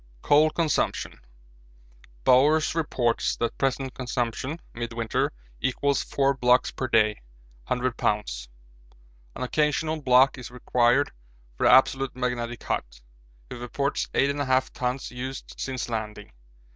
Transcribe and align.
Coal 0.23 0.49
Consumption 0.49 1.19
Bowers 2.23 2.73
reports 2.73 3.35
that 3.35 3.55
present 3.59 3.93
consumption 3.93 4.59
(midwinter) 4.73 5.31
= 5.71 5.95
4 6.07 6.33
blocks 6.37 6.71
per 6.71 6.87
day 6.87 7.21
(100 7.67 7.97
lbs.). 7.97 8.47
An 9.35 9.43
occasional 9.43 10.01
block 10.01 10.39
is 10.39 10.49
required 10.49 11.11
for 11.55 11.67
the 11.67 11.71
absolute 11.73 12.15
magnetic 12.15 12.63
hut. 12.63 12.99
He 13.51 13.55
reports 13.57 14.07
8 14.15 14.35
1/2 14.35 14.71
tons 14.73 15.11
used 15.11 15.53
since 15.59 15.87
landing. 15.87 16.31